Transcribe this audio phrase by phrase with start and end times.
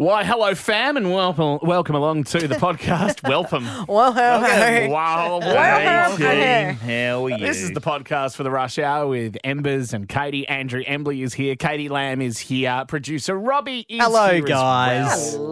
[0.00, 3.22] Why, hello, fam, and welcome, welcome along to the podcast.
[3.28, 3.66] welcome.
[3.86, 6.26] Well, Wow, Well, team.
[6.26, 6.72] hey.
[7.12, 7.36] How are you?
[7.36, 10.48] This is the podcast for the Rush Hour with Embers and Katie.
[10.48, 11.54] Andrew Embley is here.
[11.54, 12.82] Katie Lamb is here.
[12.88, 15.36] Producer Robbie is Hello, here as guys.
[15.36, 15.44] well.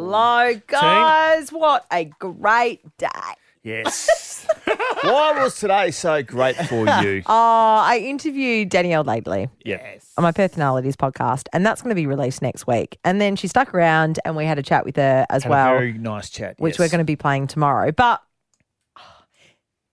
[0.49, 1.53] Hello, guys.
[1.53, 3.07] What a great day.
[3.63, 4.47] yes.
[5.03, 7.23] Why was today so great for you?
[7.27, 10.13] Oh, I interviewed Danielle Laidley yes.
[10.17, 12.99] on my Personalities podcast, and that's going to be released next week.
[13.05, 15.75] And then she stuck around and we had a chat with her as Had well,
[15.75, 16.57] a very nice chat.
[16.59, 16.79] which yes.
[16.79, 17.93] we're going to be playing tomorrow.
[17.93, 18.23] But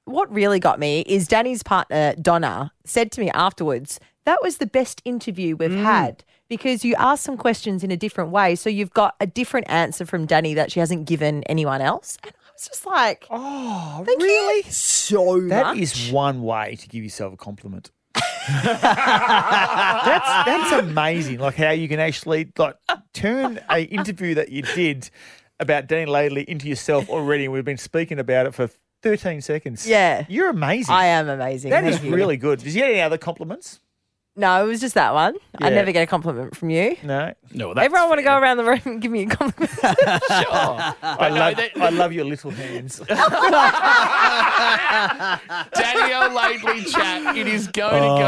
[0.06, 4.66] what really got me is Danny's partner, Donna, said to me afterwards, that was the
[4.66, 5.84] best interview we've mm.
[5.84, 8.56] had because you asked some questions in a different way.
[8.56, 12.18] So you've got a different answer from Danny that she hasn't given anyone else.
[12.24, 14.58] And I was just like, Oh, thank really?
[14.66, 15.78] you so That much.
[15.78, 17.92] is one way to give yourself a compliment.
[18.64, 21.40] that's that's amazing.
[21.40, 22.76] Like how you can actually like
[23.14, 25.10] turn a interview that you did
[25.60, 28.70] about Danny Laidley into yourself already, and we've been speaking about it for
[29.04, 29.88] 13 seconds.
[29.88, 30.26] Yeah.
[30.28, 30.94] You're amazing.
[30.94, 31.72] I am amazing.
[31.72, 32.16] That is Thank you.
[32.16, 32.60] really good.
[32.60, 33.80] Did you get any other compliments?
[34.38, 35.36] No, it was just that one.
[35.62, 35.76] I Yeah.
[35.76, 36.98] never get a compliment from you.
[37.04, 37.34] No.
[37.54, 39.72] No, that's Everyone want to go around the room and give me a compliment.
[39.82, 39.88] Sure.
[39.88, 43.00] I no, love, that- I love your little hands.
[45.74, 47.38] Danielle Laidley chat.
[47.38, 48.20] It is going to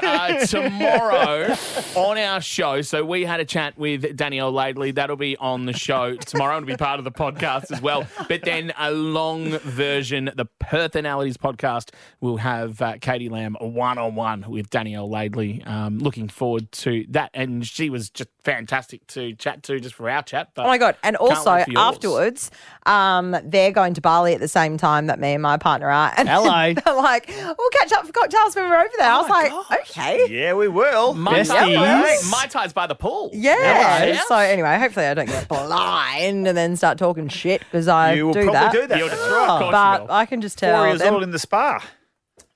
[0.00, 1.54] go uh, tomorrow
[1.94, 2.82] on our show.
[2.82, 4.94] So we had a chat with Danielle Laidley.
[4.94, 6.56] That'll be on the show tomorrow.
[6.56, 8.06] It'll be part of the podcast as well.
[8.28, 11.90] But then a long version, the Personalities podcast,
[12.20, 15.51] will have uh, Katie Lamb one on one with Danielle Laidley.
[15.66, 17.30] Um, looking forward to that.
[17.34, 20.48] And she was just fantastic to chat to just for our chat.
[20.54, 20.96] But Oh my god!
[21.02, 21.80] And also wait for yours.
[21.94, 22.50] afterwards,
[22.86, 26.12] um, they're going to Bali at the same time that me and my partner are.
[26.16, 26.72] And Hello.
[26.84, 30.26] they're like, "We'll catch up for cocktails when we're over there." I was like, "Okay,
[30.30, 31.14] yeah, we will.
[31.14, 32.30] My, Besties.
[32.30, 33.30] my ties by the pool.
[33.32, 34.20] yeah." Yeah.
[34.28, 38.26] So anyway, hopefully I don't get blind and then start talking shit because I You
[38.26, 38.72] will do probably that.
[38.72, 38.98] do that.
[38.98, 39.46] You'll- That's Of right.
[39.48, 39.60] course
[40.02, 40.10] you But.
[40.12, 41.82] I can just tell Four years them old in the spa.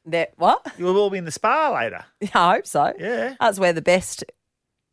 [0.07, 0.67] That what?
[0.79, 2.05] You'll all be in the spa later.
[2.35, 2.93] I hope so.
[2.99, 3.35] Yeah.
[3.41, 4.25] That's where the best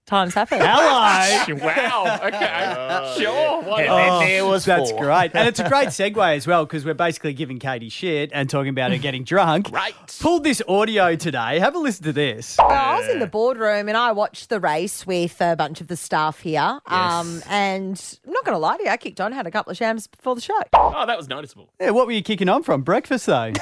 [0.06, 0.60] times happen.
[0.62, 1.00] Hello.
[1.64, 2.20] Wow.
[2.24, 3.22] Okay.
[3.24, 3.62] sure.
[3.64, 4.20] Why And not?
[4.20, 5.00] then there was That's four.
[5.02, 5.32] great.
[5.34, 8.70] And it's a great segue as well because we're basically giving Katie shit and talking
[8.70, 9.72] about her getting drunk.
[9.72, 9.94] Great.
[10.20, 11.60] Pulled this audio today.
[11.60, 12.58] Have a listen to this.
[12.60, 15.88] Well, I was in the boardroom and I watched the race with a bunch of
[15.88, 16.80] the staff here.
[16.88, 19.72] Um, and I'm not going to lie to you, I kicked on, had a couple
[19.72, 20.60] of shams before the show.
[20.74, 21.70] Oh, that was noticeable.
[21.80, 22.82] Yeah, what were you kicking on from?
[22.82, 23.54] Breakfast though.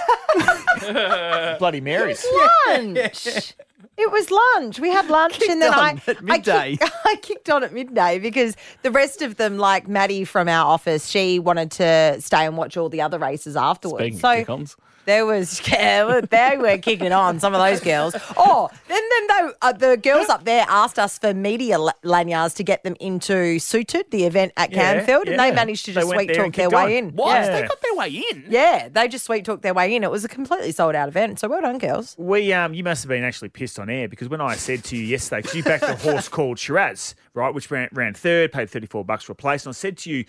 [1.59, 2.25] Bloody Marys.
[2.67, 3.53] Lunch.
[4.03, 4.79] It was lunch.
[4.79, 6.75] We had lunch and then I, at I, midday.
[6.77, 10.65] kicked, I kicked on at midday because the rest of them, like Maddie from our
[10.65, 14.01] office, she wanted to stay and watch all the other races afterwards.
[14.03, 14.75] Speaking so kick-ons.
[15.05, 18.15] There was, yeah, they were kicking on, some of those girls.
[18.37, 22.53] Oh, then, then they, uh, the girls up there asked us for media la- lanyards
[22.55, 26.07] to get them into Suited, the event at Yeah, Canfield, and they managed to just
[26.07, 26.91] sweet talk their way on.
[26.91, 27.09] in.
[27.15, 27.29] What?
[27.33, 27.61] Yeah.
[27.61, 28.45] They got their way in.
[28.47, 30.03] yeah, they just sweet talked their way in.
[30.03, 31.39] It was a completely sold out event.
[31.39, 32.15] So well done, girls.
[32.19, 34.97] We um, you must have been actually pissed on air because when I said to
[34.97, 38.69] you yesterday, because you backed a horse called Shiraz, right, which ran, ran third, paid
[38.69, 40.25] thirty four bucks for a place, and I said to you,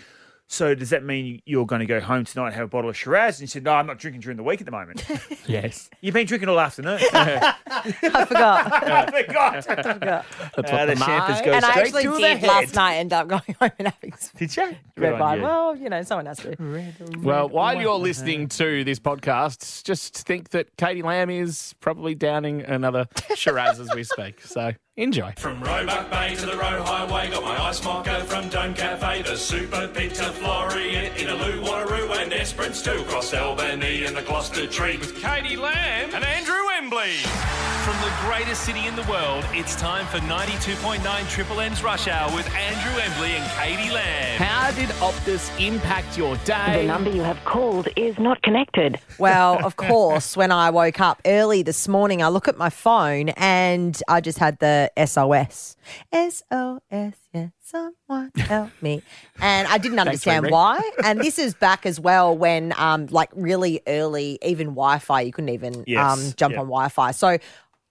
[0.52, 2.96] so does that mean you're going to go home tonight and have a bottle of
[2.96, 3.36] Shiraz?
[3.38, 5.04] And you said, no, I'm not drinking during the week at the moment.
[5.44, 5.90] Yes.
[6.00, 7.00] You've been drinking all afternoon.
[7.12, 8.72] I forgot.
[8.84, 9.66] I forgot.
[9.66, 10.22] That's Uh,
[10.54, 12.48] what the the champers Mai- go and I straight actually to the did head.
[12.48, 14.66] last night end up going home and having some Did you?
[14.68, 15.38] Good red on wine.
[15.38, 15.44] you.
[15.44, 16.92] Well, you know, someone has to.
[17.22, 22.62] Well, while you're listening to this podcast, just think that Katie Lamb is probably downing
[22.62, 24.42] another Shiraz as we speak.
[24.42, 25.34] So enjoy.
[25.38, 29.36] From Roebuck Bay to the Roe Highway, got my ice mocha from Dome Cafe, the
[29.36, 33.02] Super Pizza Florrie, Innaloo, Wanneroo, and Esperance too.
[33.04, 37.61] Cross Albany and the Gloucester Tree with Katie Lamb and Andrew Embley.
[37.82, 42.32] From the greatest city in the world, it's time for 92.9 Triple M's Rush Hour
[42.32, 44.40] with Andrew Embley and Katie Lamb.
[44.40, 46.82] How did Optus impact your day?
[46.82, 49.00] The number you have called is not connected.
[49.18, 53.30] Well, of course, when I woke up early this morning, I look at my phone
[53.30, 55.76] and I just had the SOS.
[56.12, 59.02] SOS, yeah, someone help me.
[59.40, 60.80] And I didn't understand why.
[61.04, 65.32] And this is back as well when, um, like, really early, even Wi Fi, you
[65.32, 67.10] couldn't even Yes, um, jump on Wi Fi.
[67.12, 67.38] So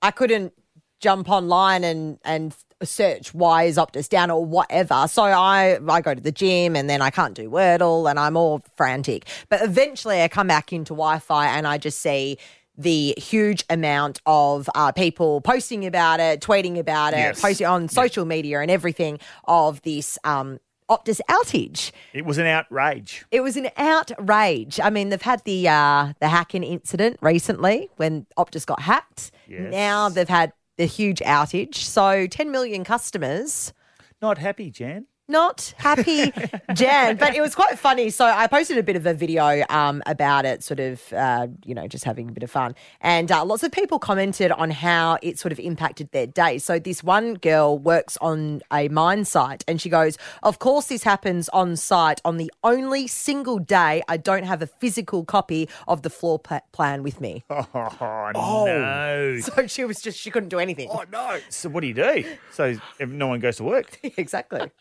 [0.01, 0.53] I couldn't
[0.99, 5.07] jump online and, and, search why is Optus down or whatever.
[5.07, 8.35] So I I go to the gym and then I can't do Wordle and I'm
[8.35, 9.27] all frantic.
[9.49, 12.39] But eventually I come back into Wi-Fi and I just see
[12.81, 17.41] the huge amount of uh, people posting about it, tweeting about it, Yes.
[17.41, 21.91] posting on social media and everything of this um, Optus outage.
[22.11, 23.23] It was an outrage.
[23.31, 24.79] It was an outrage.
[24.83, 29.31] I mean, they've had the uh, the hacking incident recently when Optus got hacked.
[29.47, 29.71] Yes.
[29.71, 31.75] Now they've had the huge outage.
[31.75, 33.73] So 10 million customers.
[34.21, 35.05] Not happy, Jan.
[35.31, 36.31] Not happy
[36.73, 37.17] Jan.
[37.17, 38.09] But it was quite funny.
[38.09, 41.73] So I posted a bit of a video um, about it, sort of, uh, you
[41.73, 42.75] know, just having a bit of fun.
[42.99, 46.57] And uh, lots of people commented on how it sort of impacted their day.
[46.59, 51.03] So this one girl works on a mine site and she goes, Of course, this
[51.03, 56.01] happens on site on the only single day I don't have a physical copy of
[56.01, 57.43] the floor pla- plan with me.
[57.73, 59.39] Oh, no.
[59.39, 60.89] So she was just, she couldn't do anything.
[60.91, 61.39] Oh, no.
[61.49, 62.25] So what do you do?
[62.51, 63.99] So if no one goes to work.
[64.17, 64.71] exactly.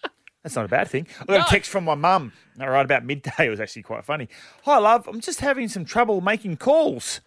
[0.43, 1.07] That's not a bad thing.
[1.21, 2.33] I got a text from my mum.
[2.61, 3.31] All right, about midday.
[3.47, 4.29] It was actually quite funny.
[4.65, 5.07] Hi, love.
[5.07, 7.21] I'm just having some trouble making calls.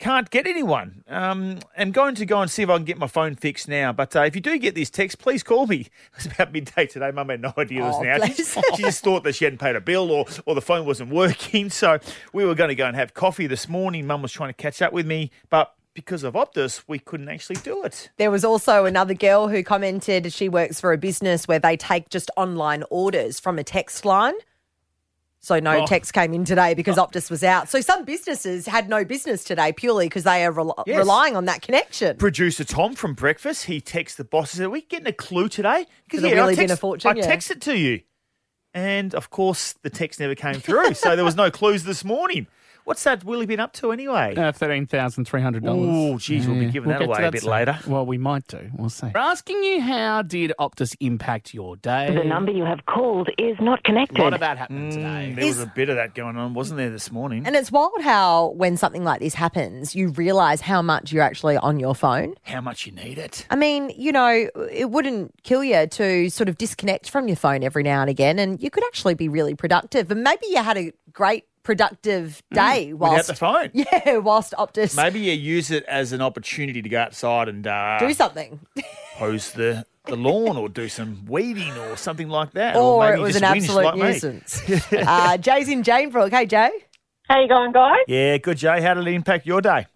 [0.00, 1.04] Can't get anyone.
[1.08, 3.92] Um, I'm going to go and see if I can get my phone fixed now.
[3.92, 5.76] But uh, if you do get this text, please call me.
[5.86, 7.10] It was about midday today.
[7.12, 8.24] Mum had no idea it was Oh, now.
[8.26, 10.84] She just, she just thought that she hadn't paid a bill or, or the phone
[10.86, 11.70] wasn't working.
[11.70, 11.98] So
[12.32, 14.06] we were going to go and have coffee this morning.
[14.06, 17.56] Mum was trying to catch up with me, but because of Optus, we couldn't actually
[17.56, 18.10] do it.
[18.16, 22.08] There was also another girl who commented she works for a business where they take
[22.10, 24.34] just online orders from a text line.
[25.40, 25.86] So no Oh.
[25.86, 27.06] text came in today because uh.
[27.06, 27.68] Optus was out.
[27.68, 30.96] So some businesses had no business today purely because they are rel- Yes.
[30.98, 32.16] relying on that connection.
[32.16, 35.48] producer Tom from Breakfast, he texts the boss and said, Are we getting a clue
[35.48, 35.86] today?
[36.04, 37.36] Because have really I been a text- fortune, I yeah.
[37.36, 38.00] texted to you.
[38.72, 40.94] And of course, the text never came through.
[40.94, 42.46] so there was no clues this morning.
[42.84, 44.34] What's that Willie been up to anyway?
[44.36, 45.88] Uh, Thirteen thousand three hundred dollars.
[45.90, 47.78] Oh, geez, we'll be giving that away a bit later.
[47.86, 48.70] Well, we might do.
[48.76, 49.06] We'll see.
[49.14, 52.14] We're asking you how did Optus impact your day?
[52.14, 54.18] The number you have called is not A connected.
[54.18, 55.32] lot of that happened today.
[55.34, 57.46] There was a bit of that going on, wasn't there, this morning?
[57.46, 61.56] And it's wild how when something like this happens, you realize how much you're actually
[61.56, 62.34] on your phone.
[62.42, 63.46] How much you need it.
[63.50, 67.62] I mean, you know, it wouldn't kill you to sort of disconnect from your phone
[67.64, 70.10] every now and again, and you could actually be really productive.
[70.10, 73.70] And maybe you had a great productive day Mm, Without whilst the phone.
[73.72, 77.98] yeah, whilst Optus Maybe you use it as an opportunity to go outside and uh,
[77.98, 78.60] do something,
[79.14, 82.76] hose the, the lawn or do some weeding or something like that.
[82.76, 84.62] or maybe it was just an absolute like nuisance.
[84.92, 86.30] uh, Jay's in Janebrook.
[86.30, 86.70] Hey, Jay.
[87.28, 88.00] How you going, guys?
[88.06, 88.80] Yeah, good, Jay.
[88.82, 89.86] How did it impact your day?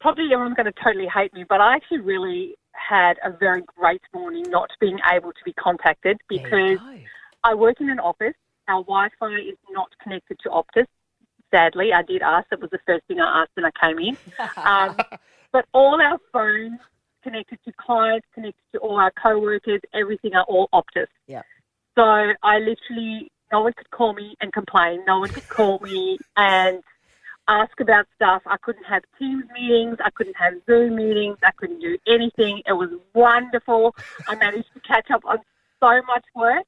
[0.00, 4.00] Probably everyone's going to totally hate me, but I actually really had a very great
[4.12, 6.78] morning not being able to be contacted because
[7.44, 8.34] I work in an office.
[8.68, 10.86] Our Wi-Fi is not connected to Optus.
[11.50, 12.48] Sadly, I did ask.
[12.50, 14.16] That was the first thing I asked when I came in.
[14.64, 14.96] Um,
[15.52, 16.80] but all our phones
[17.22, 21.06] connected to clients, connected to all our co-workers, everything are all Optus.
[21.26, 21.42] Yeah.
[21.96, 25.04] So I literally, no one could call me and complain.
[25.06, 26.82] No one could call me and
[27.48, 28.42] ask about stuff.
[28.46, 29.98] I couldn't have Teams meetings.
[30.04, 31.38] I couldn't have Zoom meetings.
[31.42, 32.62] I couldn't do anything.
[32.66, 33.94] It was wonderful.
[34.26, 35.38] I managed to catch up on
[35.80, 36.64] so much work.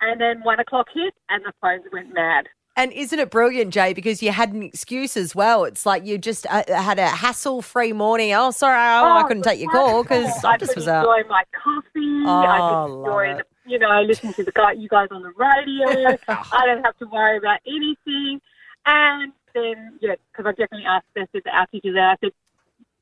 [0.00, 2.48] And then one o'clock hit and the phones went mad.
[2.76, 3.92] And isn't it brilliant, Jay?
[3.92, 5.64] Because you had an excuse as well.
[5.64, 8.32] It's like you just uh, had a hassle-free morning.
[8.32, 11.28] Oh, sorry, oh, I couldn't take your call because I could was enjoy out.
[11.28, 12.24] my coffee.
[12.26, 15.32] Oh, I could enjoy, the, you know, listen to the guy, you guys on the
[15.36, 16.16] radio.
[16.28, 18.40] I don't have to worry about anything.
[18.86, 21.96] And then, yeah, because I definitely asked the, the our teachers.
[21.98, 22.32] I said,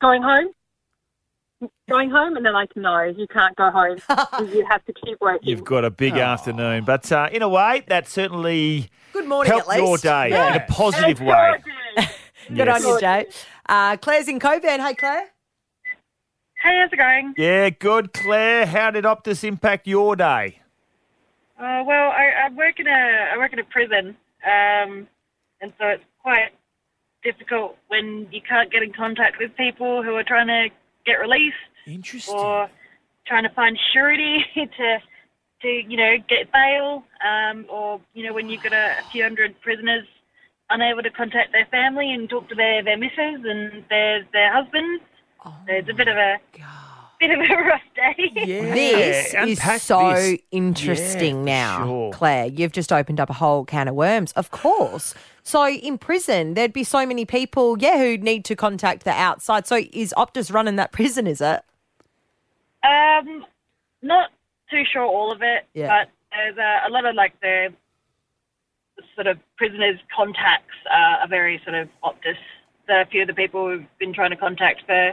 [0.00, 0.48] "Going home."
[1.90, 3.98] Going home, and they're like, "No, you can't go home.
[4.54, 6.84] you have to keep working." You've got a big afternoon.
[6.84, 10.54] But uh, in a way, that certainly Good morning, helped at your day Yeah.
[10.54, 11.54] in a positive way.
[11.96, 12.06] sure
[12.48, 12.56] did.
[12.56, 12.86] Good on Yes.
[12.86, 13.26] you, Jay.
[13.68, 14.78] Uh, Claire's in Cockburn.
[14.80, 15.24] Hey, Claire.
[16.62, 17.34] Hey, how's it going?
[17.36, 18.64] Yeah, good, Claire.
[18.66, 20.60] How did Optus impact your day?
[21.58, 25.08] Uh, well, I, I work in a I work in a prison, um,
[25.60, 26.50] and so it's quite
[27.24, 30.68] difficult when you can't get in contact with people who are trying to
[31.08, 32.34] get released Interesting.
[32.34, 32.68] or
[33.26, 34.98] trying to find surety to
[35.62, 39.22] to you know get bail, um, or you know when you've got a, a few
[39.22, 40.06] hundred prisoners
[40.70, 45.02] unable to contact their family and talk to their their missus and their their husbands.
[45.44, 46.36] Oh, So it's a bit of a
[47.20, 48.30] bit of a rough day.
[48.46, 50.38] This Yeah, is unpack so this.
[50.50, 52.12] interesting Yeah, now, sure.
[52.12, 52.46] Claire.
[52.46, 54.32] You've just opened up a whole can of worms.
[54.32, 55.14] Of course.
[55.42, 59.66] So in prison, there'd be so many people, yeah, who need to contact the outside.
[59.66, 61.26] So is Optus running that prison?
[61.26, 61.62] Is it?
[62.84, 63.44] Um,
[64.02, 64.30] not
[64.70, 65.88] too sure all of it, Yeah.
[65.88, 67.72] but there's a, a lot of like the
[69.14, 72.36] sort of prisoners' contacts uh, are very sort of Optus.
[72.86, 75.12] So a few of the people who've been trying to contact for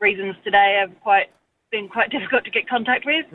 [0.00, 1.30] reasons today have quite
[1.72, 3.26] been quite difficult to get contact with.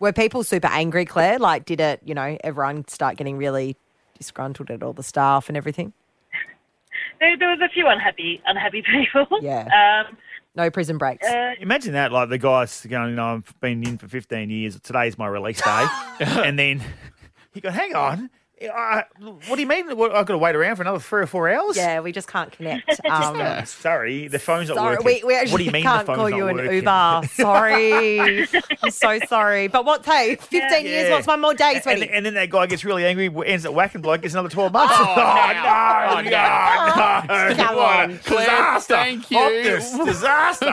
[0.00, 1.38] Were people super angry, Claire?
[1.38, 2.00] Like, did it?
[2.04, 3.76] You know, everyone start getting really
[4.16, 5.92] disgruntled at all the staff and everything.
[7.20, 9.26] There, there was a few unhappy unhappy people.
[9.40, 10.04] Yeah.
[10.08, 10.16] Um,
[10.54, 11.26] No prison breaks.
[11.26, 14.78] uh, Imagine that, like the guys going, you know, I've been in for 15 years.
[14.80, 15.86] Today's my release day.
[16.20, 16.80] and then
[17.52, 19.02] he go, hang on, Uh,
[19.46, 19.96] what do you mean?
[19.96, 21.76] What, I've got to wait around for another three or four hours?
[21.76, 23.00] Yeah, we just can't connect.
[23.08, 25.06] Um, Sorry, the phone's not Sorry, working.
[25.06, 26.72] we, we actually what do you mean can't the phone's call you an working?
[26.74, 27.20] Uber.
[27.34, 28.48] Sorry.
[28.82, 29.68] I'm so sorry.
[29.68, 32.10] But what, hey, 15 years, what's one more day, sweetie?
[32.10, 34.94] and then that guy gets really angry, ends up whacking bloke, gets another 12 months.
[34.96, 35.52] Oh, no, now.
[35.52, 37.24] no, Oh, no, now.
[37.28, 37.54] no.
[37.54, 38.18] Come What on.
[38.18, 38.94] Claire, disaster.
[38.94, 39.38] thank you.
[39.38, 40.72] Optus, disaster.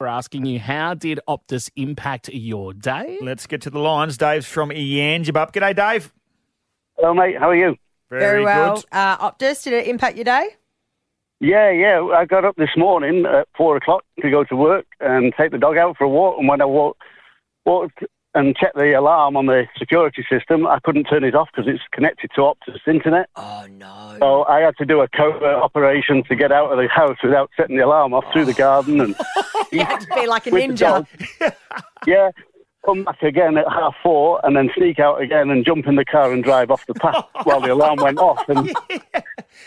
[0.00, 3.18] We're asking you, how did Optus impact your day?
[3.22, 4.16] Let's get to the lines.
[4.18, 5.52] Dave's from Yangebup.
[5.52, 6.12] G'day, Dave.
[6.96, 7.36] Hello, mate.
[7.38, 7.76] How are you?
[8.10, 8.76] Very well.
[8.76, 8.84] good.
[8.92, 10.50] Uh, Optus, did it impact your day?
[11.40, 12.00] Yeah, yeah.
[12.14, 15.58] I got up this morning at four o'clock to go to work and take the
[15.58, 16.36] dog out for a walk.
[16.38, 16.96] And when I walk,
[17.66, 18.04] walked
[18.36, 21.82] and checked the alarm on the security system, I couldn't turn it off because it's
[21.92, 23.28] connected to Optus internet.
[23.36, 24.16] Oh, no.
[24.20, 27.50] So I had to do a covert operation to get out of the house without
[27.56, 29.16] setting the alarm off through the garden and
[29.72, 31.06] You had to be like a with ninja.
[32.06, 32.30] yeah.
[32.84, 36.04] Come back again at half four and then sneak out again and jump in the
[36.04, 38.46] car and drive off the path while the alarm went off.
[38.48, 38.70] And,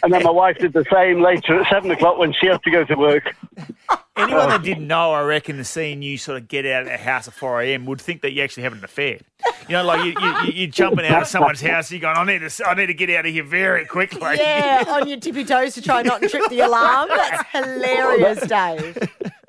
[0.03, 2.71] and then my wife did the same later at seven o'clock when she had to
[2.71, 3.35] go to work.
[4.17, 6.97] Anyone that didn't know, I reckon, the seeing you sort of get out of the
[6.97, 7.85] house at 4 a.m.
[7.85, 9.19] would think that you actually have an affair.
[9.67, 12.39] You know, like you, you, you're jumping out of someone's house, you're going, I need,
[12.39, 14.37] to, I need to get out of here very quickly.
[14.37, 17.09] Yeah, on your tippy toes to try not to trip the alarm.
[17.09, 18.95] That's hilarious, Dave.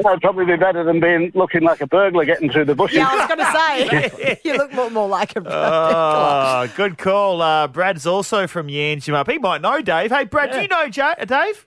[0.00, 2.98] That'd probably be better than being looking like a burglar getting through the bushes.
[2.98, 5.58] Yeah, I was going to say, you look more, more like a burglar.
[5.60, 7.40] Oh, good call.
[7.40, 9.30] Uh, Brad's also from Yangebup.
[9.30, 10.10] He might know Dave.
[10.10, 11.66] Hey, Brad, do you know Ja Dave?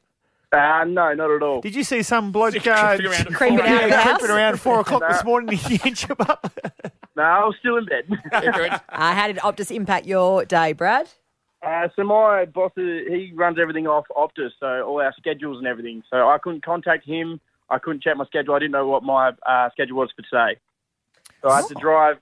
[0.51, 1.61] Uh, no, not at all.
[1.61, 4.79] Did you see some bloke uh, Creeping around Creeping 4 out yeah, creeping around 4
[4.81, 6.51] o'clock this morning in Yangebup?
[7.15, 8.05] No, I was still in bed.
[8.89, 11.07] Uh, how did Optus impact your day, Brad?
[11.65, 15.67] Uh, so my boss, uh, he runs everything off Optus, so all our schedules and
[15.67, 16.03] everything.
[16.09, 17.39] So I couldn't contact him.
[17.69, 18.53] I couldn't check my schedule.
[18.55, 20.59] I didn't know what my uh, schedule was for today.
[21.41, 22.17] So I had to drive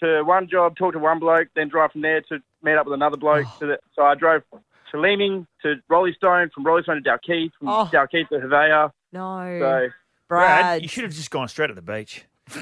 [0.00, 2.94] to one job, talk to one bloke, then drive from there to meet up with
[2.94, 3.46] another bloke.
[3.58, 4.42] So, that, so I drove
[4.90, 7.88] to Leeming, to Rolling Stone, from Rolling Stone to Dalkeith, from Oh.
[7.92, 8.90] Dalkeith to Hovea.
[9.12, 9.58] No.
[9.60, 9.88] So
[10.28, 10.82] Brad, Brad.
[10.82, 12.24] you should have just gone straight to the beach.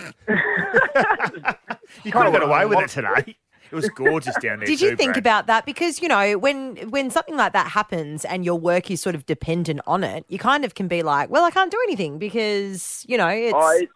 [2.04, 3.36] you could have got away with it today.
[3.70, 4.66] It was gorgeous down there.
[4.66, 5.18] Did you too, think Brad.
[5.18, 5.66] about that?
[5.66, 9.26] Because you know, when when something like that happens and your work is sort of
[9.26, 13.04] dependent on it, you kind of can be like, "Well, I can't do anything because
[13.06, 13.86] you know it's I,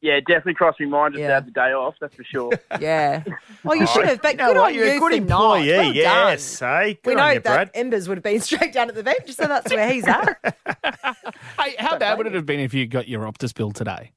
[0.00, 1.28] yeah, definitely crossed my mind just Yeah.
[1.28, 1.94] to have the day off.
[2.00, 2.52] That's for sure.
[2.80, 3.22] yeah."
[3.64, 4.66] Well, you should have, but You know good what?
[4.68, 5.66] on You're you a good for employee.
[5.68, 5.76] not.
[5.84, 6.70] Well yes, done.
[6.82, 6.86] eh?
[6.92, 7.68] Good we on know you, Brad.
[7.68, 10.36] that Embers would have been straight down at the beach, so that's where he's at.
[11.60, 14.12] Hey, how bad would it have been if you got your Optus bill today?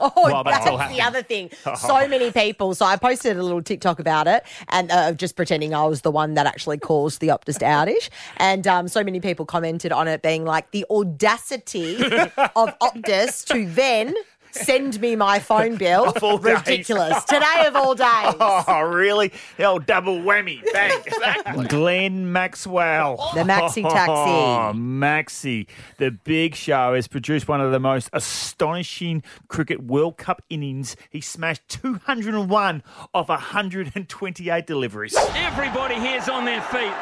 [0.00, 1.50] Oh, Well, that's that's all the other thing.
[1.76, 2.74] So many people.
[2.74, 6.10] So I posted a little TikTok about it and uh, just pretending I was the
[6.10, 8.10] one that actually caused the Optus outage.
[8.38, 13.66] And um, so many people commented on it being like the audacity of Optus to
[13.70, 14.14] then
[14.54, 16.04] send me my phone bill.
[16.10, 16.58] Of all days.
[16.58, 17.24] Ridiculous.
[17.24, 18.34] Today of all days.
[18.66, 19.32] Oh, really?
[19.56, 20.60] The old double whammy.
[20.72, 21.66] Bang.
[21.68, 23.16] Glenn Maxwell.
[23.34, 24.12] The Maxi Taxi.
[24.12, 25.66] Oh, Maxi.
[25.98, 30.96] The big show has produced one of the most astonishing cricket World Cup innings.
[31.10, 32.82] He smashed 201
[33.12, 35.16] of 128 deliveries.
[35.34, 36.92] Everybody here's on their feet.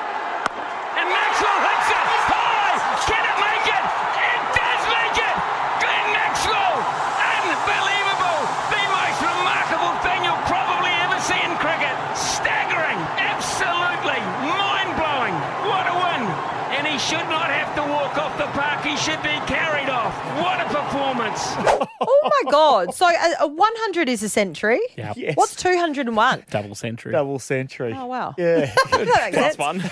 [18.92, 20.14] He should be carried off.
[20.42, 21.88] What a performance.
[22.04, 22.94] Oh my God.
[22.94, 24.80] So a, a 100 is a century.
[24.98, 25.12] Yeah.
[25.16, 25.36] Yes.
[25.36, 26.44] What's 201?
[26.50, 27.12] Double century.
[27.12, 27.94] Double century.
[27.96, 28.34] Oh, wow.
[28.36, 28.74] Yeah.
[28.90, 29.56] That's makes sense.
[29.56, 29.78] Fun.
[29.78, 29.90] Did you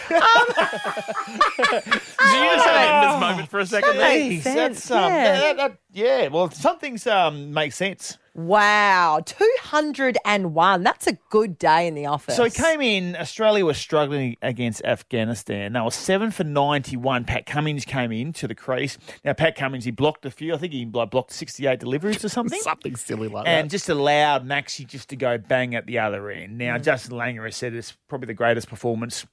[1.68, 4.08] just have an Embers moment for a second there?
[4.08, 5.40] makes sense, That's, um, yeah.
[5.40, 8.18] that- that- yeah, well, some things um, make sense.
[8.34, 10.82] Wow, 201.
[10.84, 12.36] That's a good day in the office.
[12.36, 15.72] So he came in, Australia was struggling against Afghanistan.
[15.72, 17.24] They were seven for 91.
[17.24, 18.98] Pat Cummins came in to the crease.
[19.24, 20.54] Now, Pat Cummins, he blocked a few.
[20.54, 22.60] I think he blocked 68 deliveries or something.
[22.62, 23.60] Something silly like and that.
[23.62, 26.56] And just allowed Maxi just to go bang at the other end.
[26.56, 26.84] Now, Mm.
[26.84, 29.26] Justin Langer has said it's probably the greatest performance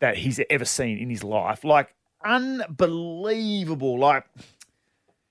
[0.00, 1.64] that he's ever seen in his life.
[1.64, 3.98] Like, unbelievable.
[3.98, 4.24] Like,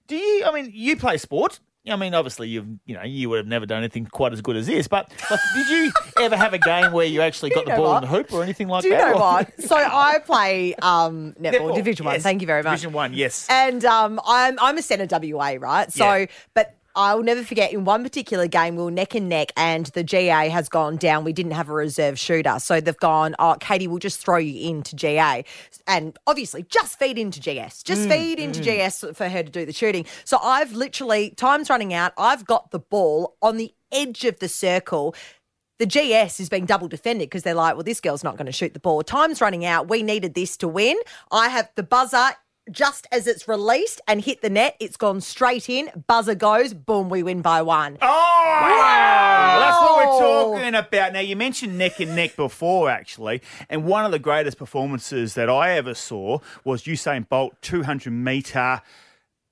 [0.08, 1.60] do you, I mean, you play sport.
[1.90, 4.56] I mean, obviously, you've you know you would have never done anything quite as good
[4.56, 4.88] as this.
[4.88, 8.04] But like, did you ever have a game where you actually got the ball what?
[8.04, 9.12] in the hoop or anything like Do you that?
[9.14, 9.62] know what?
[9.62, 12.16] So I play um, netball, Netball, Division One.
[12.16, 12.24] yes.
[12.24, 12.72] Thank you very much.
[12.80, 13.48] Division One, yes.
[13.50, 15.92] And um, I'm I'm a centre WA, right?
[15.92, 16.26] So, Yeah.
[16.54, 20.04] but I'll never forget in one particular game we were neck and neck, and the
[20.04, 21.24] GA has gone down.
[21.24, 23.36] We didn't have a reserve shooter, so they've gone.
[23.38, 25.46] Oh, Katie, we'll just throw you into GA,
[25.86, 28.90] and obviously just feed into GS, just mm, feed into mm.
[28.90, 30.08] GS for her to do the shooting.
[30.26, 32.14] So I've literally time's running out.
[32.18, 35.16] I've got the ball on the edge of the circle
[35.80, 38.52] the GS is being double defended because they're like, well, this girl's not going to
[38.52, 39.04] shoot the ball.
[39.04, 39.88] Time's running out.
[39.88, 40.98] We needed this to win.
[41.32, 42.32] I have the buzzer
[42.72, 44.76] just as it's released and hit the net.
[44.80, 45.90] It's gone straight in.
[46.08, 46.74] Buzzer goes.
[46.74, 47.98] Boom, we win by one.
[48.02, 48.08] Oh,
[48.62, 49.60] wow.
[49.60, 51.14] That's what we're talking about.
[51.14, 55.50] Now, you mentioned neck and neck before, actually, and one of the greatest performances that
[55.50, 58.82] I ever saw was Usain Bolt 200 metre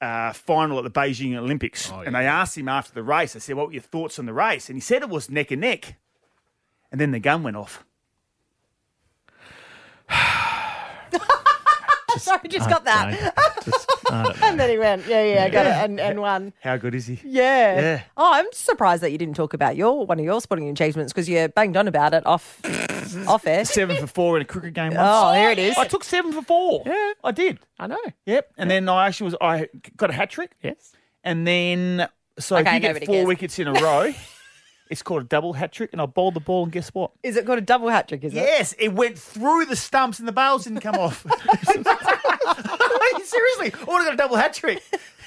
[0.02, 1.92] uh, final at the Beijing Olympics.
[1.92, 4.26] Oh, And they asked him after the race, I said, What were your thoughts on
[4.26, 4.70] the race?
[4.70, 5.96] And he said it was neck and neck.
[6.92, 7.84] And then the gun went off.
[12.18, 13.34] Sorry, just got that.
[13.64, 14.48] Just, I don't know.
[14.48, 16.54] and then he went, yeah, yeah, I got it, and, and won.
[16.62, 17.20] How good is he?
[17.26, 17.80] Yeah.
[17.80, 18.02] Yeah.
[18.18, 21.28] Oh, I'm surprised that you didn't talk about your one of your sporting achievements because
[21.28, 22.60] you banged on about it off
[23.28, 23.66] off air.
[23.66, 25.10] Seven for four in a cricket game oh, once.
[25.10, 25.78] Oh, here it is.
[25.78, 26.84] I took seven for four.
[26.86, 27.14] Yeah.
[27.24, 27.60] I did.
[27.80, 27.98] I know.
[28.26, 28.52] Yep.
[28.58, 29.68] And then I actually was I
[29.98, 30.52] got a hat trick.
[30.62, 30.94] Yes.
[31.24, 32.08] And then
[32.38, 33.28] so Okay, if you nobody get four cares.
[33.28, 34.14] wickets in a row,
[34.90, 37.12] it's called a double hat trick, and I bowled the ball, and guess what?
[37.24, 38.24] Is it called a double hat trick?
[38.24, 38.38] Is it?
[38.38, 41.22] Yes, it went through the stumps, and the bails didn't come off.
[43.26, 44.84] Seriously, I would have got a double hat trick.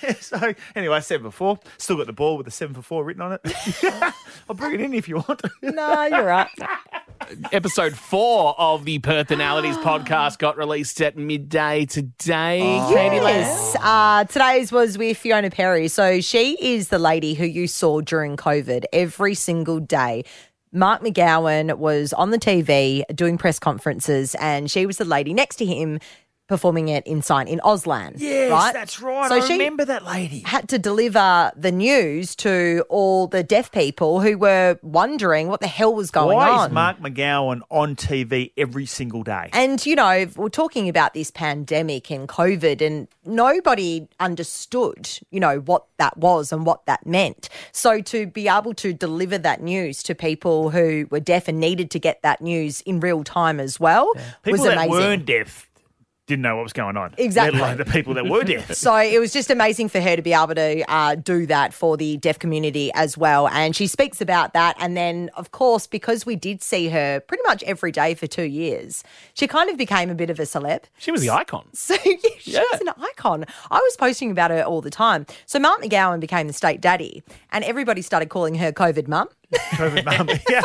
[0.21, 3.23] so anyway, I said before, still got the ball with the seven for four written
[3.23, 3.41] on it.
[4.49, 5.43] I'll bring it in if you want.
[5.63, 6.49] No, you're right.
[7.53, 12.61] Episode four of the Personalities podcast got released at midday today.
[12.93, 13.77] Katie Yes.
[13.81, 15.89] Uh, today's was with Fiona Perry.
[15.89, 20.25] So she is the lady who you saw during COVID every single day.
[20.73, 25.57] Mark McGowan was on the TV doing press conferences, and she was the lady next
[25.57, 25.99] to him
[26.49, 28.15] performing it in Sign in Auslan.
[28.17, 28.73] Yes, right?
[28.73, 29.29] that's right.
[29.29, 30.41] So I she- remember that lady.
[30.41, 35.67] had to deliver the news to all the deaf people who were wondering what the
[35.69, 36.69] hell was going Why on.
[36.71, 39.51] is Mark McGowan on TV every single day?
[39.53, 45.59] And, you know, we're talking about this pandemic and COVID, and nobody understood, you know,
[45.61, 47.49] what that was and what that meant.
[47.73, 51.91] So to be able to deliver that news to people who were deaf and needed
[51.93, 54.13] to get that news in real time as well
[54.43, 54.91] People was amazing.
[54.91, 55.68] weren't deaf
[56.29, 57.15] didn't know what was going on.
[57.19, 57.59] Exactly.
[57.59, 58.69] Let alone the people that were deaf.
[58.79, 61.97] So it was just amazing for her to be able to uh, do that for
[61.97, 63.49] the deaf community as well.
[63.49, 64.77] And she speaks about that.
[64.79, 68.45] And then, of course, because we did see her pretty much every day for two
[68.45, 69.03] years,
[69.35, 70.85] she kind of became a bit of a celeb.
[70.99, 71.67] She was the icon.
[71.89, 73.47] So yeah, she was an icon.
[73.71, 75.25] I was posting about her all the time.
[75.47, 79.29] So Mark McGowan became the state daddy, and everybody started calling her COVID mum.
[79.55, 80.29] COVID mum.
[80.49, 80.63] Yeah.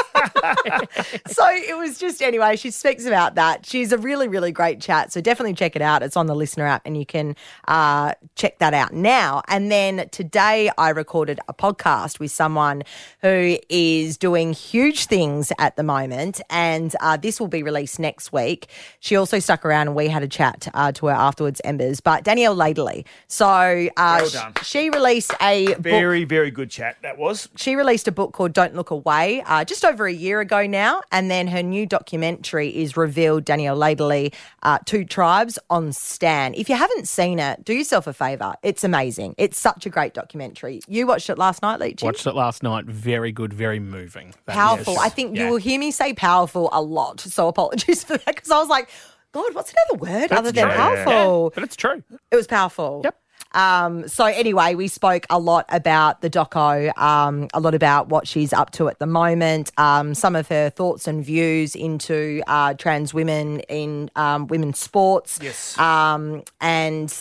[1.28, 2.56] so it was just anyway.
[2.56, 3.65] She speaks about that.
[3.65, 5.12] She's a really, really great chat.
[5.12, 6.04] So definitely check it out.
[6.04, 7.36] It's on the listener app, and you can
[7.67, 9.41] uh, check that out now.
[9.48, 12.84] And then today, I recorded a podcast with someone
[13.22, 18.32] who is doing huge things at the moment, and uh, this will be released next
[18.34, 18.67] week.
[19.00, 22.00] She also stuck around, and we had a chat uh, to her afterwards, Embers.
[22.02, 23.06] But Danielle Laidley.
[23.28, 24.54] So uh, Well sh- done.
[24.63, 26.98] she released a book Very, very good chat.
[27.02, 27.50] That was.
[27.56, 31.02] she released a book called Don't Look Away uh, just over a year ago now.
[31.12, 34.34] And then her new documentary is revealed Danielle Laidley,
[34.64, 36.54] uh, Two Tribes on Stan.
[36.56, 38.54] If you haven't seen it, do yourself a favour.
[38.64, 39.36] It's amazing.
[39.38, 40.82] It's such a great documentary.
[40.88, 42.04] You watched it last night, Leachy?
[42.04, 42.86] Watched it last night.
[42.86, 44.34] Very good, very moving.
[44.46, 44.94] That Powerful.
[44.94, 45.46] is- I think yeah.
[45.46, 47.20] you will hear me say powerful a lot.
[47.20, 48.90] So apologies for that because I was like,
[49.32, 50.76] God, what's another word other than true.
[50.76, 51.52] powerful?
[51.56, 52.04] But it's true.
[52.30, 53.02] It was powerful.
[53.04, 53.16] Yep.
[53.54, 58.28] Um, so anyway, we spoke a lot about the doco, um, a lot about what
[58.28, 62.74] she's up to at the moment, um, some of her thoughts and views into uh,
[62.74, 65.39] trans women in um, women's sports.
[65.42, 65.78] Yes.
[65.78, 67.13] Um, and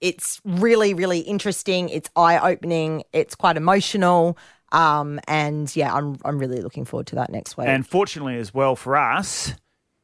[0.00, 1.88] it's really, really interesting.
[1.88, 3.04] It's eye opening.
[3.12, 4.38] It's quite emotional.
[4.72, 7.66] Um, and yeah, I'm I'm really looking forward to that next week.
[7.68, 9.54] And fortunately, as well for us,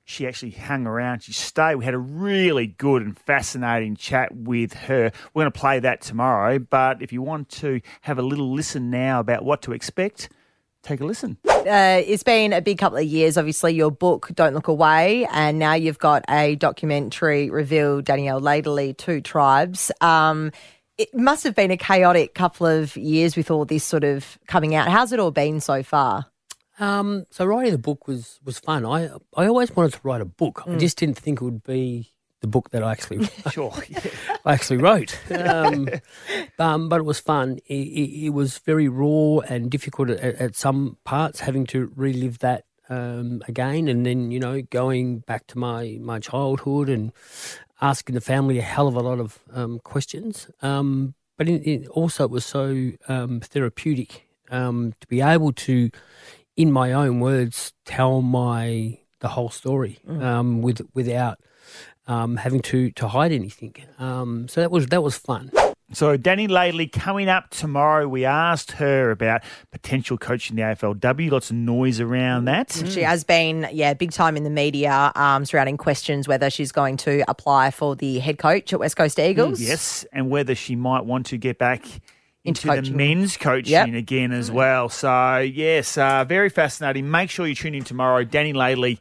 [0.06, 1.24] she actually hung around.
[1.24, 1.74] She stayed.
[1.74, 5.10] We had a really good and fascinating chat with her.
[5.34, 6.60] We're going to play that tomorrow.
[6.60, 10.30] But if you want to have a little listen now about what to expect,
[10.82, 11.38] take a listen.
[11.44, 13.36] uh, it's been a big couple of years.
[13.36, 18.96] Obviously, your book "Don't Look Away," and now you've got a documentary revealed Danielle Laidley,
[18.96, 19.90] Two Tribes.
[20.00, 20.52] Um,
[20.98, 24.76] it must have been a chaotic couple of years with all this sort of coming
[24.76, 24.88] out.
[24.88, 26.26] How's it all been so far?
[26.78, 28.84] Um, so writing the book was was fun.
[28.84, 30.62] I I always wanted to write a book.
[30.66, 33.72] I just didn't think it would be the book that I actually Sure.
[34.44, 35.18] I actually wrote.
[35.30, 35.88] Um,
[36.58, 37.58] um, but it was fun.
[37.66, 42.38] It, it, it was very raw and difficult at, at some parts, having to relive
[42.40, 47.12] that um, again, and then you know going back to my my childhood and
[47.80, 50.48] asking the family a hell of a lot of um, questions.
[50.62, 55.90] Um, but in, in, also, it was so um, therapeutic um, to be able to,
[56.56, 61.38] in my own words, tell my the whole story um, with without
[62.06, 63.74] um, having to to hide anything.
[63.98, 65.50] Um, so that was that was fun.
[65.92, 68.08] So Danny Laidley coming up tomorrow.
[68.08, 71.30] We asked her about potential coaching the AFLW.
[71.30, 72.72] Lots of noise around that.
[72.88, 76.96] She has been, yeah, big time in the media um, surrounding questions whether she's going
[76.98, 79.60] to apply for the head coach at West Coast Eagles.
[79.60, 81.84] Yes, and whether she might want to get back
[82.46, 83.88] into, the men's coaching Yep.
[83.94, 84.88] again as well.
[84.88, 87.10] So, yes, uh, very fascinating.
[87.10, 88.24] Make sure you tune in tomorrow.
[88.24, 88.98] Danny Laidley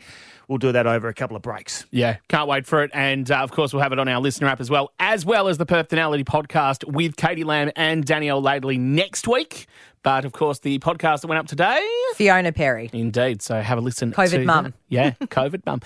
[0.47, 1.85] will do that over a couple of breaks.
[1.91, 2.91] Yeah, can't wait for it.
[2.93, 5.47] And uh, of course, we'll have it on our listener app as well, as well
[5.47, 9.65] as the Personality podcast with Katie Lamb and Danielle Laidley next week.
[10.03, 11.83] But of course, the podcast that went up today.
[12.13, 12.91] Fiona Perry.
[12.93, 13.41] Indeed.
[13.41, 14.11] So have a listen.
[14.11, 14.63] COVID to mum.
[14.65, 14.73] that.
[14.87, 15.81] Yeah, COVID mum.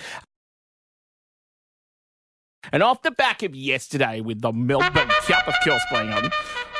[2.74, 6.30] And off the back of yesterday with the Melbourne Cup, of course, playing on,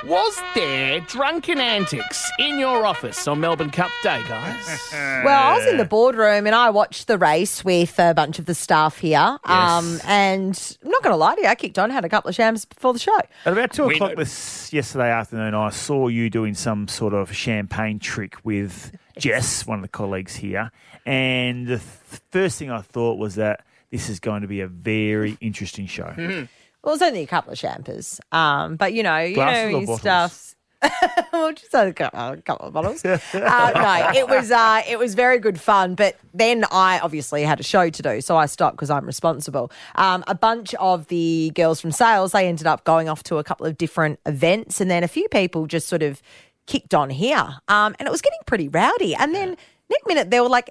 [0.06, 4.94] was there drunken antics in your office on Melbourne Cup Day, guys?
[5.20, 8.46] Well, I was in the boardroom and I watched the race with a bunch of
[8.46, 9.38] the staff here.
[9.44, 12.30] Um, and I'm not going to lie to you, I kicked on, had a couple
[12.30, 13.18] of shams before the show.
[13.46, 14.16] At about two We o'clock know.
[14.24, 19.80] this yesterday afternoon, I saw you doing some sort of champagne trick with Jess, one
[19.80, 20.72] of the colleagues here.
[21.06, 24.68] And the th- first thing I thought was that this is going to be a
[24.68, 26.48] very interesting show.
[26.84, 28.20] Well, it's only a couple of champers.
[28.32, 30.00] Um, but you know, you Glasses or know, bottles?
[30.00, 30.56] stuff.
[31.34, 33.04] well, just a couple of bottles.
[33.06, 35.96] uh, no, it was uh, it was very good fun.
[35.96, 39.72] But then I obviously had a show to do, so I stopped because I'm responsible.
[39.96, 43.44] Um, a bunch of the girls from sales they ended up going off to a
[43.44, 46.22] couple of different events, and then a few people just sort of
[46.66, 49.16] kicked on here, um, and it was getting pretty rowdy.
[49.16, 49.58] And then
[49.90, 50.70] next minute they were like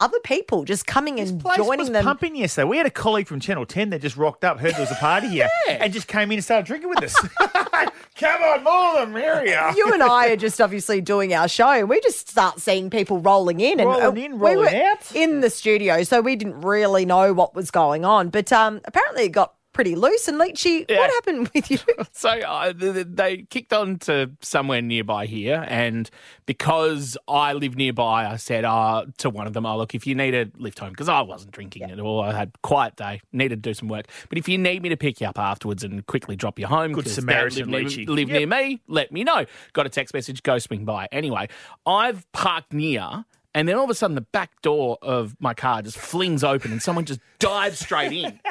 [0.00, 2.04] other people just coming and Place joining was them.
[2.04, 2.64] pumping yesterday.
[2.68, 4.96] We had a colleague from Channel 10 that just rocked up, heard there was a
[4.96, 7.14] party here, and just came in and started drinking with us.
[8.16, 9.72] Come on, more the merrier.
[9.76, 13.20] you and I are just obviously doing our show, and we just start seeing people
[13.20, 15.14] rolling in and Rolling uh, in, we rolling were out.
[15.14, 18.28] in the studio, so we didn't really know what was going on.
[18.30, 20.26] But um, apparently, it got pretty loose.
[20.26, 21.78] And Leachy, what happened with you?
[22.12, 26.10] So uh, th- th- they kicked on to somewhere nearby here, and
[26.46, 30.16] because I live nearby, I said uh, to one of them, "Oh, look, if you
[30.16, 33.20] need a lift home, because I wasn't drinking at all, I had a quiet day,
[33.32, 34.06] needed to do some work.
[34.28, 36.92] But if you need me to pick you up afterwards and quickly drop you home,
[36.92, 38.06] Good 'cause Samaritan, Dad live, Leachy.
[38.06, 38.38] near, live Yep.
[38.38, 39.46] near me, let me know.
[39.74, 41.06] Got a text message, go swing by.
[41.12, 41.48] Anyway,
[41.86, 45.82] I've parked near." And then all of a sudden, the back door of my car
[45.82, 48.40] just flings open, and someone just dives straight in.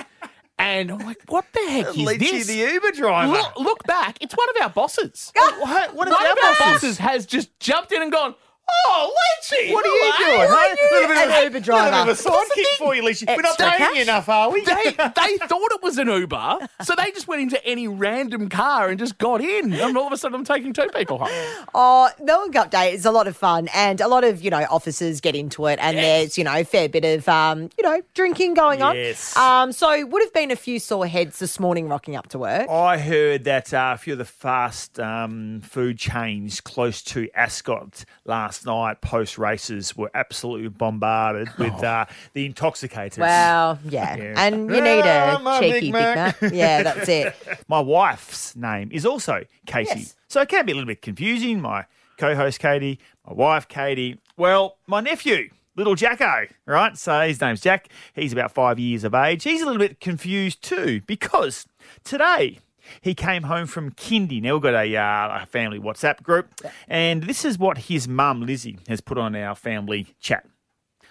[0.59, 2.47] And I'm like, what the heck is this?
[2.47, 3.31] the Uber driver.
[3.31, 4.17] Look, look back.
[4.21, 5.31] It's one of our bosses.
[5.35, 6.59] What, one of our bosses?
[6.59, 8.33] bosses has just jumped in and gone,
[8.69, 9.71] oh, Leachy.
[9.73, 10.37] What are you hello." doing?
[10.39, 10.55] What huh?
[10.55, 11.83] are you, Little bit of an a- Uber driver?
[11.91, 13.27] Little bit of a sidekick for you, Leachy.
[13.27, 13.95] We're not Extra paying cash?
[13.95, 14.61] you enough, are we?
[14.61, 18.89] They, they thought it was an Uber, so they just went into any random car
[18.89, 19.73] and just got in.
[19.73, 21.65] And all of a sudden, I'm taking two people home.
[21.73, 24.65] Oh, Melbourne Cup Day is a lot of fun, and a lot of you know
[24.69, 28.01] officers get into it, and there's you know a fair bit of um, you know
[28.13, 29.35] drinking going Yes.
[29.37, 29.67] on.
[29.67, 32.69] Um, so would have been a few sore heads this morning rocking up to work.
[32.69, 38.03] I heard that uh, a few of the fast um, food chains close to Ascot
[38.25, 43.17] last night post races were absolutely bombarded with uh, the intoxicators.
[43.19, 44.15] Well, yeah.
[44.15, 44.33] Yeah.
[44.37, 46.41] and you need Ah, a my cheeky Big Big Mac.
[46.41, 46.51] Mac.
[46.53, 47.35] Yeah, that's it.
[47.67, 49.99] My wife's name is also Katie.
[49.99, 50.15] Yes.
[50.27, 51.61] So it can be a little bit confusing.
[51.61, 51.85] My
[52.17, 54.17] co host Katie, my wife Katie.
[54.37, 56.97] Well, my nephew, little Jacko, right?
[56.97, 57.89] So his name's Jack.
[58.13, 59.43] He's about five years of age.
[59.43, 61.65] He's a little bit confused too because
[62.03, 62.59] today
[63.01, 64.41] he came home from kindy.
[64.41, 66.53] Now we've got a, uh, a family WhatsApp group,
[66.87, 70.45] and this is what his mum, Lizzie, has put on our family chat.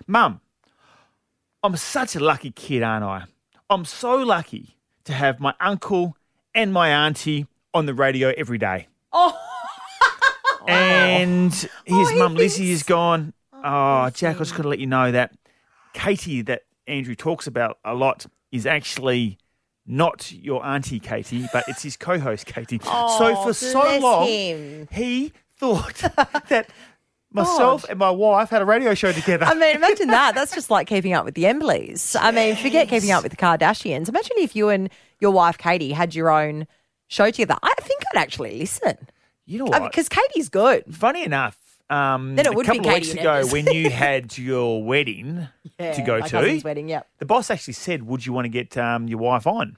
[0.07, 0.41] Mum,
[1.63, 3.25] I'm such a lucky kid, aren't I?
[3.69, 6.17] I'm so lucky to have my uncle
[6.55, 8.89] and my auntie on the radio every day.
[9.13, 9.37] Oh,
[10.69, 14.87] And his he mum Lizzie has gone, Oh, Jack, I just got to let you
[14.87, 15.33] know that
[15.93, 19.39] Katie, that Andrew talks about a lot, is actually
[19.87, 22.81] not your auntie Katie, but it's his co host Katie.
[22.87, 24.89] Oh, so Oh, for so long, him.
[24.91, 25.95] he thought
[26.49, 26.69] that
[27.33, 29.45] myself and my wife had a radio show together.
[29.47, 30.35] I mean, imagine that.
[30.35, 32.17] That's just like keeping up with the Embleys.
[32.19, 34.09] I mean, forget keeping up with the Kardashians.
[34.09, 36.67] Imagine if you and your wife Katie had your own
[37.09, 37.57] show together.
[37.63, 39.09] I think I'd actually listen
[39.49, 39.91] you know what?
[39.91, 40.93] because Katie's good.
[40.95, 41.57] Funny enough,
[41.91, 45.49] um, Then it a would be couple of weeks ago when you had your wedding
[45.79, 46.89] to go my to, cousin's wedding.
[46.89, 47.07] Yep.
[47.19, 49.77] the boss actually said, "Would you want to get um, your wife on?"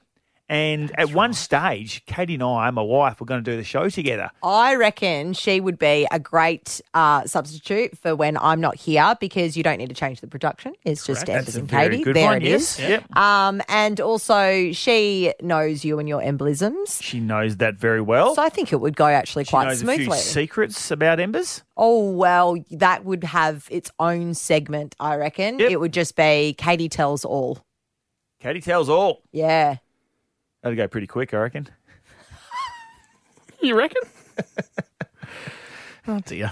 [0.49, 3.87] And at one stage, Katie and I, my wife, were going to do the show
[3.87, 4.31] together.
[4.41, 9.55] I reckon she would be a great uh, substitute for when I'm not here because
[9.55, 10.73] you don't need to change the production.
[10.83, 11.29] It's just Correct.
[11.29, 12.03] Embers That's a and very Katie.
[12.03, 12.79] good there one, it yes.
[12.79, 12.89] is.
[12.89, 13.15] Yep.
[13.15, 17.01] Um, and also, she knows you and your embolisms.
[17.01, 18.33] She knows that very well.
[18.33, 20.17] So I think it would go actually she quite smoothly.
[20.17, 21.63] secrets about Embers.
[21.77, 25.59] Oh, well, that would have its own segment, I reckon.
[25.59, 25.69] Yep.
[25.69, 27.59] It would just be Katie tells all.
[28.39, 29.21] Katie tells all.
[29.31, 29.77] Yeah.
[30.61, 31.67] That'll go pretty quick, I reckon.
[33.61, 34.01] You reckon?
[36.07, 36.49] oh dear.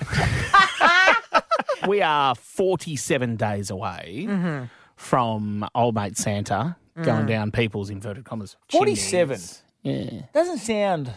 [1.87, 4.65] we are 47 days away Mm-hmm.
[4.97, 7.27] from old mate Santa going Mm.
[7.29, 8.57] down people's inverted commas.
[8.71, 9.37] 47.
[9.37, 9.61] chimneys.
[9.83, 10.21] Yeah.
[10.33, 11.13] Doesn't sound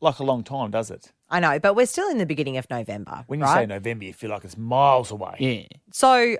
[0.00, 1.12] like a long time, does it?
[1.30, 3.22] I know, but we're still in the beginning of November.
[3.28, 3.60] When you right?
[3.62, 5.36] say November, you feel like it's miles away.
[5.38, 5.78] Yeah.
[5.92, 6.36] So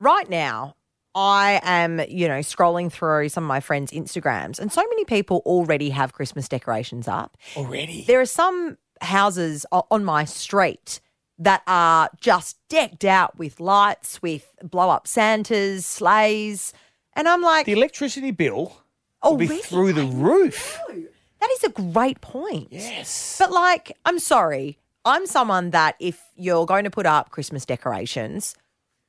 [0.00, 0.76] right now,
[1.14, 5.42] I am, you know, scrolling through some of my friends' Instagrams, and so many people
[5.46, 7.36] already have Christmas decorations up.
[7.56, 8.04] Already?
[8.06, 11.00] There are some houses on my street
[11.38, 16.72] that are just decked out with lights, with blow up Santas, sleighs.
[17.14, 18.76] And I'm like, The electricity bill
[19.22, 19.62] Oh, will be really?
[19.62, 20.78] through the roof.
[20.88, 22.68] That is a great point.
[22.70, 23.36] Yes.
[23.38, 24.78] But like, I'm sorry.
[25.04, 28.54] I'm someone that if you're going to put up Christmas decorations,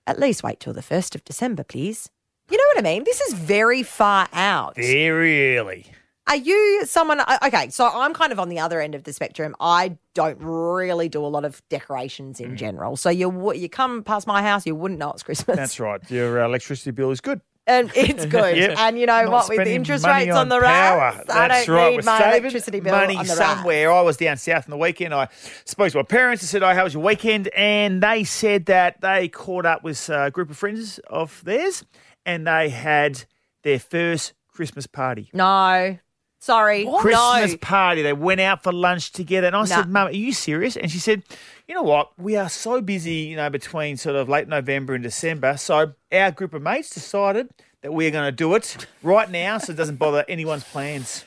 [0.08, 2.10] at least wait till the 1st of December, please.
[2.50, 3.04] You know what I mean?
[3.04, 4.76] This is very far out.
[4.76, 5.86] Very early.
[6.28, 7.22] Are you someone?
[7.44, 9.56] Okay, so I'm kind of on the other end of the spectrum.
[9.60, 12.98] I don't really do a lot of decorations in general.
[12.98, 15.58] So you you come past my house, you wouldn't know it's Christmas.
[15.58, 16.00] That's right.
[16.12, 17.42] Your uh, electricity bill is good.
[17.70, 18.58] And it's good.
[18.58, 18.78] Yep.
[18.78, 19.50] And you know Not what?
[19.50, 20.98] With the interest rates on, the power.
[20.98, 21.92] rise, I don't right.
[21.92, 23.92] need We're my electricity bill money on somewhere.
[23.92, 25.14] I was down south on the weekend.
[25.14, 25.30] I
[25.66, 29.02] spoke to my parents and said, "Oh, how was your weekend?" And they said that
[29.02, 31.86] they caught up with a group of friends of theirs,
[32.26, 33.24] and they had
[33.64, 35.30] their first Christmas party.
[35.34, 35.98] No,
[36.40, 37.58] sorry, Christmas no.
[37.58, 38.02] party.
[38.02, 39.48] They went out for lunch together.
[39.48, 39.66] And I No.
[39.66, 40.76] said, Mum, are you serious?
[40.78, 41.24] And she said,
[41.68, 42.12] You know what?
[42.18, 45.58] We are so busy, you know, between sort of late November and December.
[45.58, 47.50] So our group of mates decided
[47.82, 51.26] that we're going to do it right now so it doesn't bother anyone's plans.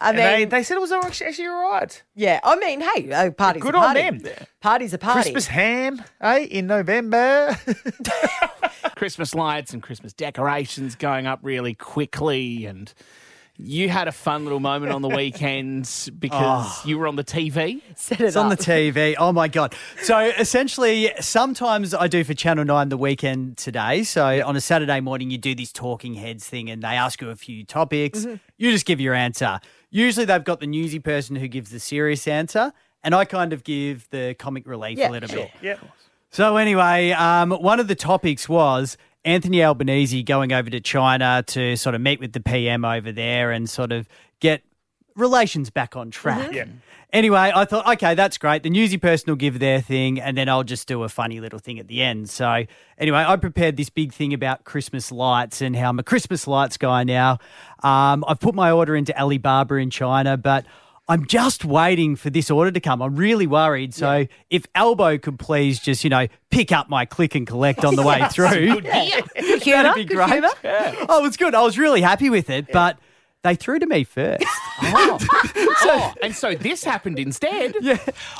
[0.00, 2.02] I And mean, they, they said it was actually, actually all right.
[2.16, 2.40] yeah.
[2.42, 4.00] I mean, hey, a party's Good a on party.
[4.18, 4.34] them.
[4.60, 5.22] Party's a party.
[5.22, 7.56] Christmas ham, eh, in November.
[8.96, 12.64] Christmas lights and Christmas decorations going up really quickly.
[12.66, 12.92] And
[13.64, 16.82] you had a fun little moment on the weekend because Oh.
[16.84, 17.80] you were on the TV.
[17.96, 18.56] Set it It's on the.
[18.56, 19.14] TV.
[19.18, 19.74] Oh my god!
[20.02, 24.02] So essentially, sometimes I do for Channel Nine the weekend today.
[24.04, 27.30] So on a Saturday morning, you do this talking heads thing, and they ask you
[27.30, 28.20] a few topics.
[28.20, 28.36] Mm-hmm.
[28.58, 29.60] You just give your answer.
[29.90, 32.72] Usually, they've got the newsy person who gives the serious answer,
[33.04, 35.38] and I kind of give the comic relief Yeah, a little sure.
[35.38, 35.50] bit.
[35.62, 35.80] yep.
[36.30, 41.76] So anyway, um, one of the topics was Anthony Albanese going over to China to
[41.76, 44.08] sort of meet with the PM over there and sort of
[44.40, 44.62] get
[45.14, 46.52] relations back on track.
[46.52, 46.66] Yeah.
[47.12, 48.62] Anyway, I thought, okay, that's great.
[48.62, 51.58] The newsy person will give their thing, and then I'll just do a funny little
[51.58, 52.30] thing at the end.
[52.30, 52.64] So,
[52.96, 56.78] anyway, I prepared this big thing about Christmas lights and how I'm a Christmas lights
[56.78, 57.38] guy now.
[57.82, 60.64] Um, I've put my order into Alibaba in China, but
[61.08, 63.02] I'm just waiting for this order to come.
[63.02, 63.92] I'm really worried.
[63.92, 67.96] So, if Elbow could please just, you know, pick up my click and collect on
[67.96, 69.24] the way through, Good that'd
[69.94, 70.30] be good great.
[70.30, 70.50] humour.
[71.08, 71.54] Oh, it was good.
[71.54, 72.98] I was really happy with it, but
[73.42, 74.44] they threw to me first.
[75.84, 77.74] Oh, and so this happened instead.
[77.80, 77.98] Yeah.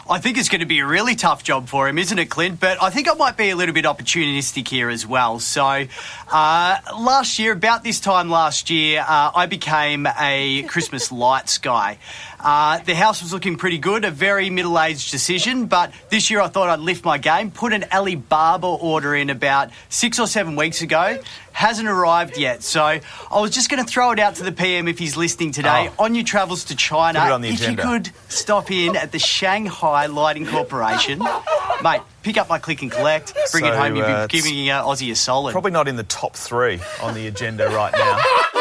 [0.08, 2.58] I think it's going to be a really tough job for him, isn't it, Clint?
[2.60, 5.38] But I think I might be a little bit opportunistic here as well.
[5.38, 5.86] So,
[6.32, 11.98] uh, last year, about this time last year, uh, I became a Christmas lights guy.
[12.42, 16.40] Uh, the house was looking pretty good, a very middle aged decision, but this year
[16.40, 20.56] I thought I'd lift my game, put an Alibaba order in about six or seven
[20.56, 21.20] weeks ago.
[21.52, 23.00] Hasn't arrived yet, so I
[23.40, 25.90] was just going to throw it out to the PM if he's listening today.
[25.98, 27.82] On your travels to China, Put it on the if agenda.
[27.82, 31.18] you could stop in at the Shanghai Lighting Corporation,
[31.84, 33.94] mate, pick up my click and collect, bring it So, home.
[33.96, 35.52] You'll uh, be giving uh, Aussie a solid.
[35.52, 38.18] Probably not in the top three on the agenda right now.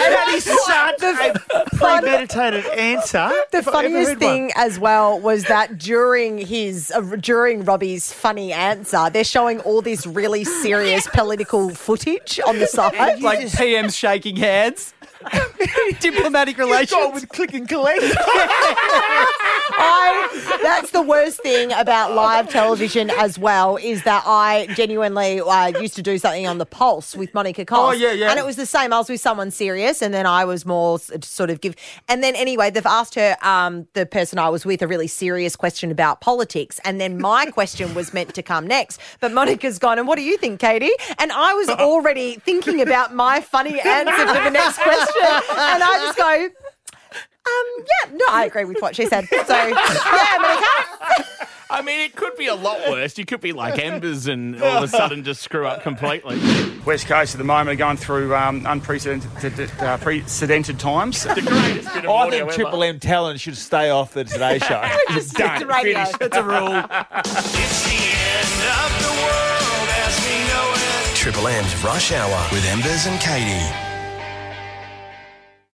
[0.00, 3.30] That is such a premeditated answer.
[3.50, 4.52] The if I've ever funniest thing one.
[4.56, 10.06] as well was that during his uh, during Robbie's funny answer, they're showing all this
[10.06, 13.20] really serious political footage on the side.
[13.20, 14.94] like PM's shaking hands.
[16.00, 16.90] Diplomatic relations.
[16.90, 18.00] Go with click and collect.
[19.72, 25.78] I, that's the worst thing about live television as well is that I genuinely uh,
[25.80, 27.90] used to do something on the Pulse with Monica Coles.
[27.90, 28.30] Oh, yeah, yeah.
[28.30, 28.92] And it was the same.
[28.92, 31.76] I was with someone serious, and then I was more sort of give.
[32.08, 35.56] And then anyway, they've asked her, um, the person I was with, a really serious
[35.56, 39.98] question about politics, and then my question was meant to come next, but Monica's gone.
[39.98, 40.92] And what do you think, Katie?
[41.18, 46.02] And I was already thinking about my funny answer for the next question, and I
[46.06, 46.48] just go.
[47.46, 49.26] Um, yeah, no, I agree with what she said.
[49.26, 51.26] So, yeah, Monica.
[51.70, 53.16] I mean, it could be a lot worse.
[53.16, 56.38] You could be like Embers and all of a sudden just screw up completely.
[56.84, 61.22] West Coast at the moment are going through um, unprecedented uh, precedented times.
[61.22, 62.52] The greatest bit of I audio think ever.
[62.52, 64.84] Triple M talent should stay off the Today Show.
[65.10, 65.94] Just stick to radio.
[65.94, 66.18] Finished.
[66.18, 66.58] That's a rule.
[66.60, 71.16] It's the end of the world as we know it.
[71.16, 73.89] Triple M's Rush Hour with Embers and Katie.